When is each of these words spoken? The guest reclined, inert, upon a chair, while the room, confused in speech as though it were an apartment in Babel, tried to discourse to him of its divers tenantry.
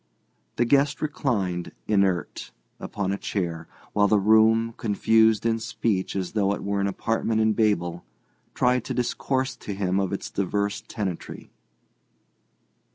The 0.55 0.65
guest 0.65 0.99
reclined, 0.99 1.73
inert, 1.87 2.49
upon 2.79 3.11
a 3.11 3.19
chair, 3.19 3.67
while 3.93 4.07
the 4.07 4.17
room, 4.17 4.73
confused 4.75 5.45
in 5.45 5.59
speech 5.59 6.15
as 6.15 6.31
though 6.31 6.53
it 6.55 6.63
were 6.63 6.81
an 6.81 6.87
apartment 6.87 7.39
in 7.39 7.53
Babel, 7.53 8.03
tried 8.55 8.83
to 8.85 8.95
discourse 8.95 9.55
to 9.57 9.75
him 9.75 9.99
of 9.99 10.11
its 10.11 10.31
divers 10.31 10.81
tenantry. 10.87 11.51